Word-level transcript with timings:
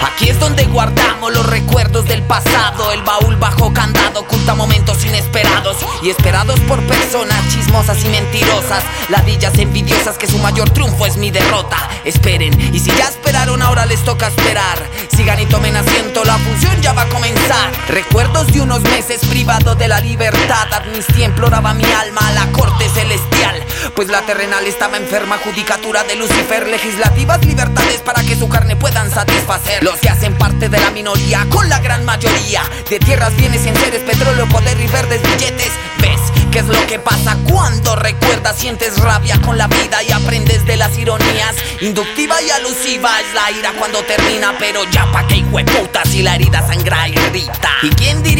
Aquí 0.00 0.30
es 0.30 0.40
donde 0.40 0.64
guardamos 0.64 1.34
los 1.34 1.46
recuerdos 1.46 2.06
del 2.06 2.22
pasado. 2.22 2.92
El 2.92 3.02
baúl 3.02 3.36
bajo 3.36 3.74
candado 3.74 4.20
oculta 4.20 4.54
momentos 4.54 5.04
inesperados 5.04 5.76
y 6.02 6.08
esperados 6.08 6.58
por 6.60 6.80
personas 6.86 7.46
chismosas 7.52 8.02
y 8.04 8.08
mentirosas. 8.08 8.82
Ladillas 9.10 9.58
envidiosas 9.58 10.16
que 10.16 10.26
su 10.26 10.38
mayor 10.38 10.70
triunfo 10.70 11.04
es 11.04 11.18
mi 11.18 11.30
derrota. 11.30 11.76
Esperen, 12.04 12.58
y 12.74 12.78
si 12.78 12.90
ya 12.96 13.08
esperaron, 13.08 13.60
ahora 13.60 13.84
les 13.84 14.02
toca 14.02 14.28
esperar. 14.28 14.78
Sigan 15.14 15.40
y 15.40 15.46
tomen 15.46 15.76
asiento, 15.76 16.07
función 16.38 16.80
ya 16.80 16.92
va 16.92 17.02
a 17.02 17.08
comenzar. 17.08 17.70
Recuerdos 17.88 18.46
de 18.48 18.60
unos 18.60 18.80
meses 18.82 19.20
privado 19.26 19.74
de 19.74 19.88
la 19.88 20.00
libertad. 20.00 20.66
Amnistía 20.72 21.26
imploraba 21.26 21.74
mi 21.74 21.84
alma 21.84 22.28
a 22.28 22.32
la 22.32 22.52
corte 22.52 22.88
celestial. 22.88 23.62
Pues 23.94 24.08
la 24.08 24.22
terrenal 24.22 24.66
estaba 24.66 24.96
enferma, 24.96 25.38
judicatura 25.38 26.04
de 26.04 26.16
Lucifer. 26.16 26.66
Legislativas 26.68 27.44
libertades 27.44 28.00
para 28.00 28.22
que 28.22 28.36
su 28.36 28.48
carne 28.48 28.76
puedan 28.76 29.10
satisfacer. 29.10 29.82
Los 29.82 29.98
que 29.98 30.08
hacen 30.08 30.36
parte 30.36 30.68
de 30.68 30.78
la 30.78 30.90
minoría 30.90 31.46
con 31.50 31.68
la 31.68 31.80
gran 31.80 32.04
mayoría 32.04 32.62
de 32.88 32.98
tierras, 32.98 33.34
bienes, 33.36 33.62
seres, 33.62 34.02
petróleo, 34.02 34.48
poder 34.48 34.78
y 34.80 34.86
verdes 34.86 35.22
billetes. 35.22 35.72
¿Ves 36.00 36.37
qué 36.58 36.72
es 36.72 36.80
lo 36.80 36.86
que 36.88 36.98
pasa 36.98 37.36
cuando 37.48 37.94
recuerdas, 37.94 38.56
sientes 38.56 38.98
rabia 38.98 39.40
con 39.42 39.56
la 39.56 39.68
vida 39.68 40.02
y 40.02 40.10
aprendes 40.10 40.66
de 40.66 40.76
las 40.76 40.98
ironías? 40.98 41.54
Inductiva 41.80 42.42
y 42.42 42.50
alusiva 42.50 43.20
es 43.20 43.32
la 43.32 43.50
ira 43.52 43.72
cuando 43.78 44.02
termina, 44.02 44.56
pero 44.58 44.82
ya 44.90 45.10
pa' 45.12 45.24
que 45.28 45.38
puta 45.42 46.04
si 46.04 46.22
la 46.22 46.34
herida 46.34 46.66
sangra 46.66 47.08
y 47.08 47.12
grita. 47.12 47.70
¿Y 47.82 47.90
quién 47.90 48.22
diría 48.24 48.37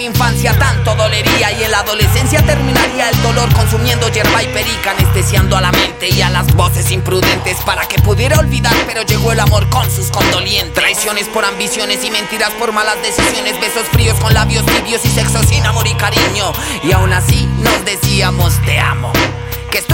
mi 0.00 0.06
infancia 0.06 0.58
tanto 0.58 0.94
dolería 0.94 1.52
y 1.52 1.62
en 1.62 1.70
la 1.70 1.80
adolescencia 1.80 2.42
terminaría 2.42 3.10
el 3.10 3.22
dolor 3.22 3.52
consumiendo 3.52 4.08
hierba 4.08 4.42
y 4.42 4.46
perica, 4.46 4.92
anestesiando 4.92 5.58
a 5.58 5.60
la 5.60 5.70
mente 5.72 6.08
y 6.08 6.22
a 6.22 6.30
las 6.30 6.54
voces 6.54 6.90
imprudentes 6.90 7.58
para 7.66 7.86
que 7.86 8.00
pudiera 8.00 8.38
olvidar, 8.38 8.72
pero 8.86 9.02
llegó 9.02 9.32
el 9.32 9.40
amor 9.40 9.68
con 9.68 9.90
sus 9.90 10.10
condolientes. 10.10 10.72
Traiciones 10.72 11.28
por 11.28 11.44
ambiciones 11.44 12.02
y 12.02 12.10
mentiras 12.10 12.50
por 12.58 12.72
malas 12.72 12.96
decisiones, 13.02 13.60
besos 13.60 13.86
fríos 13.92 14.18
con 14.20 14.32
labios 14.32 14.64
tibios 14.64 15.04
y 15.04 15.10
sexo 15.10 15.42
sin 15.42 15.66
amor 15.66 15.86
y 15.86 15.92
cariño. 15.92 16.50
Y 16.82 16.92
aún 16.92 17.12
así 17.12 17.46
nos 17.58 17.84
decíamos 17.84 18.54
te 18.64 18.78
amo. 18.78 19.12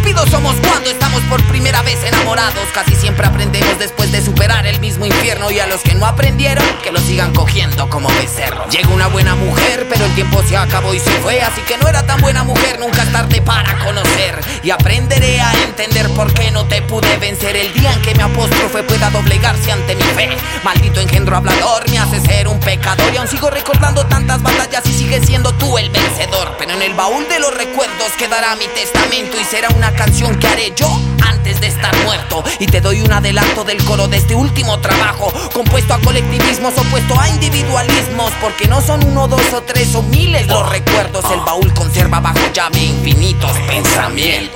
Estúpidos 0.00 0.30
somos 0.30 0.56
cuando 0.66 0.88
estamos 0.88 1.20
por 1.24 1.44
primera 1.44 1.82
vez 1.82 2.02
enamorados. 2.02 2.66
Casi 2.72 2.94
siempre 2.94 3.26
aprendemos 3.26 3.78
después 3.78 4.10
de 4.10 4.22
superar 4.22 4.66
el 4.66 4.80
mismo 4.80 5.04
infierno. 5.04 5.50
Y 5.50 5.60
a 5.60 5.66
los 5.66 5.82
que 5.82 5.94
no 5.94 6.06
aprendieron, 6.06 6.64
que 6.82 6.90
lo 6.90 6.98
sigan 7.00 7.34
cogiendo 7.34 7.90
como 7.90 8.08
becerro. 8.08 8.66
Llegó 8.70 8.94
una 8.94 9.08
buena 9.08 9.34
mujer, 9.34 9.86
pero 9.90 10.06
el 10.06 10.14
tiempo 10.14 10.42
se 10.48 10.56
acabó 10.56 10.94
y 10.94 11.00
se 11.00 11.10
fue. 11.20 11.42
Así 11.42 11.60
que 11.68 11.76
no 11.76 11.86
era 11.86 12.06
tan 12.06 12.18
buena 12.22 12.44
mujer, 12.44 12.80
nunca 12.80 13.04
tarde 13.12 13.42
para 13.42 13.78
conocer. 13.84 14.09
Y 14.62 14.70
aprenderé 14.70 15.40
a 15.40 15.52
entender 15.64 16.08
por 16.10 16.32
qué 16.32 16.50
no 16.50 16.66
te 16.66 16.82
pude 16.82 17.16
vencer. 17.18 17.56
El 17.56 17.72
día 17.72 17.92
en 17.92 18.02
que 18.02 18.14
mi 18.14 18.22
apóstrofe 18.22 18.82
pueda 18.82 19.10
doblegarse 19.10 19.72
ante 19.72 19.94
mi 19.94 20.02
fe. 20.02 20.28
Maldito 20.64 21.00
engendro 21.00 21.36
hablador, 21.36 21.88
me 21.90 21.98
hace 21.98 22.20
ser 22.20 22.48
un 22.48 22.60
pecador. 22.60 23.12
Y 23.12 23.16
aún 23.16 23.28
sigo 23.28 23.50
recordando 23.50 24.06
tantas 24.06 24.42
batallas 24.42 24.84
y 24.86 24.92
sigue 24.92 25.24
siendo 25.24 25.52
tú 25.54 25.78
el 25.78 25.90
vencedor. 25.90 26.54
Pero 26.58 26.72
en 26.72 26.82
el 26.82 26.94
baúl 26.94 27.26
de 27.28 27.38
los 27.38 27.54
recuerdos 27.56 28.12
quedará 28.18 28.54
mi 28.56 28.66
testamento 28.68 29.36
y 29.40 29.44
será 29.44 29.68
una 29.70 29.92
canción 29.92 30.38
que 30.38 30.46
haré 30.46 30.72
yo 30.76 30.88
antes 31.26 31.60
de 31.60 31.68
estar 31.68 31.94
muerto. 32.04 32.42
Y 32.58 32.66
te 32.66 32.80
doy 32.80 33.00
un 33.00 33.12
adelanto 33.12 33.64
del 33.64 33.82
coro 33.84 34.08
de 34.08 34.18
este 34.18 34.34
último 34.34 34.78
trabajo, 34.80 35.32
compuesto 35.52 35.94
a 35.94 35.98
colectivismos, 36.00 36.76
opuesto 36.76 37.18
a 37.18 37.28
individualismos, 37.28 38.32
porque 38.40 38.66
no 38.68 38.80
son 38.80 39.04
uno, 39.04 39.28
dos 39.28 39.52
o 39.52 39.62
tres 39.62 39.94
o 39.94 40.02
miles 40.02 40.46
los 40.46 40.68
recuerdos. 40.68 41.24
El 41.32 41.40
baúl 41.40 41.72
conserva 41.74 42.20
bajo 42.20 42.40
llave 42.52 42.80
infinitos 42.80 43.52
pensamientos. 43.66 44.19
En 44.22 44.50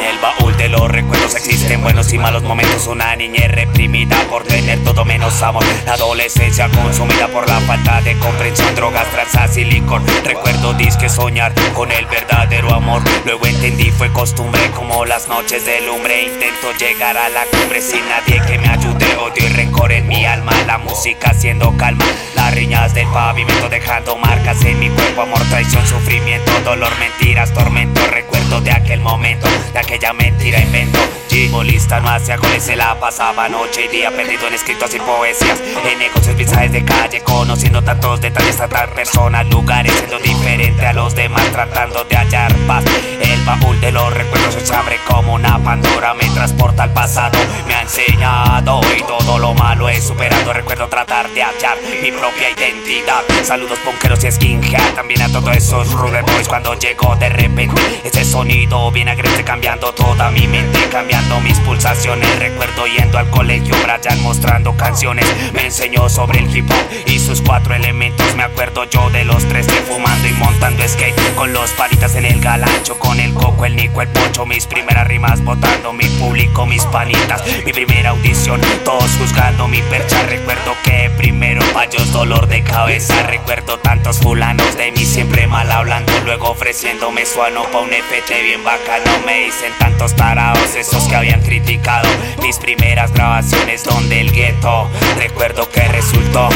el 0.00 0.18
baúl 0.20 0.56
de 0.56 0.68
los 0.68 0.88
recuerdos 0.88 1.34
existen 1.34 1.82
buenos 1.82 2.12
y 2.12 2.18
malos 2.18 2.44
momentos. 2.44 2.86
Una 2.86 3.16
niñez 3.16 3.50
reprimida 3.50 4.16
por 4.30 4.44
tener 4.44 4.84
todo 4.84 5.04
menos 5.04 5.42
amor. 5.42 5.64
La 5.84 5.94
adolescencia 5.94 6.68
consumida 6.68 7.26
por 7.26 7.48
la 7.48 7.58
falta 7.62 8.00
de 8.02 8.16
comprensión. 8.18 8.72
Drogas, 8.76 9.10
trazas 9.10 9.56
y 9.56 9.64
licor. 9.64 10.00
Recuerdo 10.22 10.74
disque 10.74 11.08
soñar 11.08 11.52
con 11.74 11.90
el 11.90 12.06
verdadero 12.06 12.72
amor. 12.72 13.02
Luego 13.24 13.46
entendí 13.46 13.90
fue 13.90 14.12
costumbre 14.12 14.70
como 14.70 15.04
las 15.04 15.26
noches 15.26 15.66
de 15.66 15.80
lumbre. 15.80 16.22
Intento 16.22 16.70
llegar 16.78 17.16
a 17.16 17.28
la 17.30 17.42
cumbre 17.46 17.82
sin 17.82 18.08
nadie 18.08 18.40
que 18.46 18.60
me 18.60 18.68
ayude. 18.68 19.16
Odio 19.16 19.44
y 19.44 19.48
rencor 19.48 19.90
en 19.90 20.06
mi 20.06 20.24
alma. 20.24 20.52
La 20.68 20.78
música 20.78 21.30
haciendo 21.30 21.76
calma. 21.76 22.04
Riñas 22.52 22.94
del 22.94 23.06
pavimento 23.08 23.68
dejando 23.68 24.16
marcas 24.16 24.64
en 24.64 24.78
mi 24.78 24.88
cuerpo. 24.90 25.22
Amor, 25.22 25.40
traición, 25.50 25.86
sufrimiento, 25.86 26.52
dolor, 26.64 26.92
mentiras, 26.98 27.52
tormento. 27.52 28.00
Recuerdo 28.08 28.60
de 28.60 28.72
aquel 28.72 29.00
momento 29.00 29.48
de 29.72 29.78
aquella 29.78 30.12
mentira 30.12 30.60
invento. 30.60 30.98
Gimolista 31.28 32.00
no 32.00 32.10
hacía 32.10 32.36
goles, 32.36 32.62
se 32.62 32.76
la 32.76 32.98
pasaba 33.00 33.48
noche 33.48 33.86
y 33.86 33.88
día 33.88 34.10
perdido 34.10 34.46
en 34.48 34.54
escritos 34.54 34.94
y 34.94 34.98
poesías. 34.98 35.60
En 35.90 35.98
negocios, 35.98 36.36
mensajes 36.36 36.72
de 36.72 36.84
calle, 36.84 37.22
conociendo 37.22 37.82
tantos 37.82 38.20
detalles, 38.20 38.56
tantas 38.56 38.88
personas, 38.90 39.46
lugares, 39.46 39.92
siendo 39.94 40.18
diferente 40.18 40.86
a 40.86 40.92
los 40.92 41.14
demás, 41.14 41.44
tratando 41.50 42.04
de 42.04 42.16
hallar 42.16 42.54
paz. 42.66 42.84
El 43.20 43.40
baúl 43.44 43.80
de 43.80 43.92
los 43.92 44.12
recuerdos 44.12 44.54
se 44.62 44.74
abre 44.74 44.98
como 45.08 45.34
una 45.34 45.58
Pandora, 45.62 46.12
me 46.14 46.28
transporta 46.30 46.82
al 46.82 46.92
pasado, 46.92 47.38
me 47.66 47.74
ha 47.74 47.82
enseñado 47.82 48.80
y 48.98 49.02
todo 49.04 49.38
lo 49.38 49.54
malo 49.54 49.88
he 49.88 50.00
superado. 50.00 50.52
Recuerdo 50.52 50.88
tratar 50.88 51.30
de 51.30 51.42
hallar 51.42 51.78
mi 52.02 52.10
identidad. 52.50 53.22
Saludos 53.44 53.78
punkeros 53.80 54.24
y 54.24 54.30
skinhead, 54.30 54.94
también 54.94 55.22
a 55.22 55.28
todos 55.30 55.56
esos 55.56 55.92
rude 55.92 56.22
boys 56.22 56.48
cuando 56.48 56.74
llegó 56.74 57.16
de 57.16 57.28
repente 57.28 57.80
ese 58.04 58.24
sonido 58.24 58.90
bien 58.90 59.08
agreste 59.08 59.44
cambiando 59.44 59.92
toda 59.92 60.30
mi 60.30 60.46
mente, 60.46 60.78
cambiando 60.90 61.40
mis 61.40 61.58
pulsaciones. 61.60 62.38
Recuerdo 62.38 62.86
yendo 62.86 63.18
al 63.18 63.28
colegio, 63.30 63.74
Brian 63.82 64.22
mostrando 64.22 64.76
canciones. 64.76 65.26
Me 65.52 65.66
enseñó 65.66 66.08
sobre 66.08 66.40
el 66.40 66.56
hip 66.56 66.70
hop 66.70 67.06
y 67.06 67.18
sus 67.18 67.42
cuatro 67.42 67.74
elementos. 67.74 68.34
Me 68.36 68.42
acuerdo 68.42 68.84
yo 68.84 69.10
de 69.10 69.24
los 69.24 69.44
tres 69.48 69.66
fumando 69.88 70.28
y 70.28 70.32
montando 70.32 70.86
skate. 70.86 71.14
Con 71.34 71.52
los 71.52 71.70
palitas 71.72 72.14
en 72.14 72.24
el 72.24 72.40
galancho, 72.40 72.98
con 72.98 73.20
el 73.20 73.34
coco, 73.34 73.66
el 73.66 73.76
nico, 73.76 74.02
el 74.02 74.08
pocho. 74.08 74.46
Mis 74.46 74.66
primeras 74.66 75.06
rimas 75.06 75.44
botando 75.44 75.92
mi 75.92 76.06
público, 76.18 76.66
mis 76.66 76.84
panitas. 76.86 77.42
Mi 77.64 77.72
primera 77.72 78.10
audición, 78.10 78.60
todos 78.84 79.10
juzgando 79.18 79.68
mi 79.68 79.82
percha. 79.82 80.22
Recuerdo 80.24 80.74
que 80.84 81.10
primero 81.16 81.62
payos, 81.72 82.10
dolor 82.12 82.31
de 82.40 82.62
cabeza. 82.62 83.22
Recuerdo 83.24 83.78
tantos 83.78 84.18
fulanos 84.18 84.76
de 84.76 84.90
mí 84.92 85.04
siempre 85.04 85.46
mal 85.46 85.70
hablando. 85.70 86.12
Luego 86.24 86.50
ofreciéndome 86.50 87.26
suano 87.26 87.64
pa' 87.70 87.80
un 87.80 87.90
FT 87.92 88.42
bien 88.42 88.64
bacano. 88.64 89.10
Me 89.26 89.44
dicen 89.44 89.72
tantos 89.78 90.16
tarados, 90.16 90.74
esos 90.74 91.04
que 91.04 91.16
habían 91.16 91.42
criticado 91.42 92.08
mis 92.42 92.58
primeras 92.58 93.12
grabaciones 93.12 93.84
donde 93.84 94.20
el 94.20 94.32
gueto. 94.32 94.88
Recuerdo 95.18 95.68
que 95.70 95.82
resultó 95.88 96.48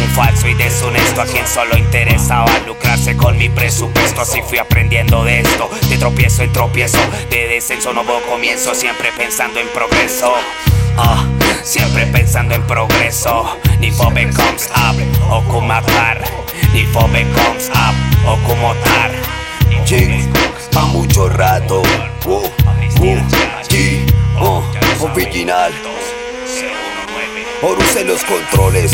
un 0.00 0.08
falso 0.10 0.48
y 0.48 0.54
deshonesto 0.54 1.22
a 1.22 1.26
quien 1.26 1.46
solo 1.46 1.76
interesaba 1.76 2.50
lucrarse 2.66 3.16
con 3.16 3.36
mi 3.36 3.48
presupuesto. 3.48 4.22
Así 4.22 4.40
fui 4.42 4.58
aprendiendo 4.58 5.24
de 5.24 5.40
esto, 5.40 5.70
de 5.88 5.98
tropiezo 5.98 6.42
en 6.42 6.52
tropiezo, 6.52 6.98
de 7.30 7.48
descenso 7.48 7.92
nuevo 7.92 8.20
comienzo, 8.28 8.74
siempre 8.74 9.10
pensando 9.16 9.60
en 9.60 9.68
progreso. 9.68 10.34
Ah, 10.96 11.26
siempre 11.62 12.06
pensando 12.06 12.54
en 12.54 12.62
progreso. 12.66 13.56
Ni 13.78 13.90
fobe 13.90 14.30
comes 14.32 14.70
up 14.76 14.96
o 15.30 15.42
kumatar. 15.44 16.22
Ni 16.72 16.84
fobe 16.86 17.26
comes 17.32 17.70
up 17.70 18.28
o 18.28 18.36
kumotar. 18.46 19.12
Sí, 19.84 20.28
pa' 20.72 20.86
mucho 20.86 21.28
rato. 21.28 21.82
Uh, 22.26 22.44
uh, 23.00 23.18
sí, 23.68 24.06
uh, 24.38 24.62
original. 25.04 25.72
Horus 27.62 27.96
en 27.96 28.06
los 28.06 28.24
controles. 28.24 28.90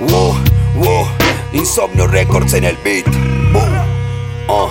Uh, 0.00 0.34
uh, 0.76 1.06
Insomnio 1.52 2.08
Records 2.08 2.52
en 2.54 2.64
el 2.64 2.76
beat. 2.78 3.06
Uh, 3.54 3.58
uh, 4.52 4.68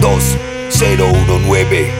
2019. 0.00 1.92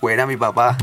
Fuera 0.00 0.24
mi 0.24 0.38
papá. 0.38 0.78